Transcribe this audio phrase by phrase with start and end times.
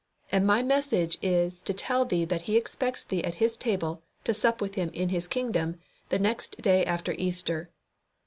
[0.31, 4.33] And my message is to tell thee that He expects thee at His table to
[4.33, 7.69] sup with Him in His kingdom the next day after Easter."